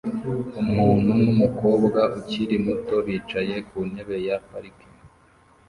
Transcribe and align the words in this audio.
Umuntu 0.67 1.09
numukobwa 1.23 1.99
ukiri 2.19 2.55
muto 2.65 2.95
bicaye 3.05 3.55
ku 3.67 3.77
ntebe 3.89 4.17
ya 4.27 4.37
parike 4.47 4.87